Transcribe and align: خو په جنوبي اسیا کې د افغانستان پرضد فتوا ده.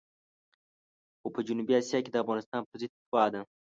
خو 1.19 1.27
په 1.33 1.39
جنوبي 1.47 1.73
اسیا 1.77 1.99
کې 2.03 2.11
د 2.11 2.17
افغانستان 2.23 2.61
پرضد 2.69 2.91
فتوا 3.01 3.23
ده. 3.33 3.41